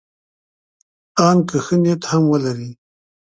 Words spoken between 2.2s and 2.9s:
ولري.